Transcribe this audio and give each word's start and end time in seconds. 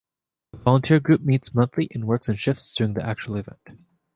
The 0.51 0.57
volunteer 0.57 0.99
group 0.99 1.21
meets 1.21 1.53
monthly 1.53 1.87
and 1.91 2.07
works 2.07 2.27
in 2.27 2.33
shifts 2.33 2.73
during 2.73 2.95
the 2.95 3.05
actual 3.05 3.35
event. 3.35 3.59